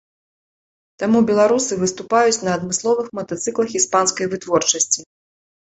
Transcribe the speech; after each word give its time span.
Таму 1.03 1.19
беларусы 1.29 1.77
выступаюць 1.83 2.43
на 2.47 2.55
адмысловых 2.61 3.13
матацыклах 3.21 3.77
іспанскай 3.81 4.25
вытворчасці. 4.33 4.99